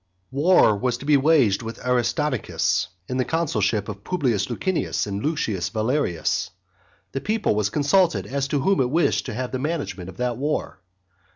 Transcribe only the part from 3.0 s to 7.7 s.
in the consulship of Publius Licunius and Lucius Valerius. The people was